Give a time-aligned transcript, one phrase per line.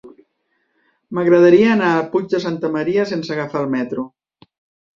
[1.17, 4.11] M'agradaria anar al Puig de Santa Maria sense agafar el metro.